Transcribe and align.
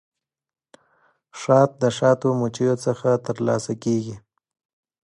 شات 1.41 1.71
د 1.81 1.83
شاتو 1.97 2.27
مچیو 2.39 2.75
څخه 2.85 3.09
ترلاسه 3.25 3.73
کیږي 3.83 4.15